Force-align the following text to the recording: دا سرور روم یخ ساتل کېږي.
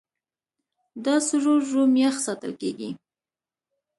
دا 1.05 1.15
سرور 1.27 1.61
روم 1.71 1.91
یخ 2.03 2.15
ساتل 2.25 2.51
کېږي. 2.61 2.89